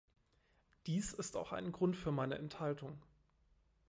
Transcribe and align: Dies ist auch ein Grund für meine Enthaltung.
Dies 0.87 1.13
ist 1.13 1.37
auch 1.37 1.51
ein 1.51 1.71
Grund 1.71 1.95
für 1.95 2.11
meine 2.11 2.33
Enthaltung. 2.39 2.97